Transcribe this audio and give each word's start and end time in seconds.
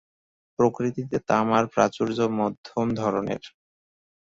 প্রকৃতিতে 0.59 1.17
তামার 1.27 1.63
প্রাচুর্য 1.67 2.17
মধ্যম 2.39 2.87
ধরনের। 2.95 3.43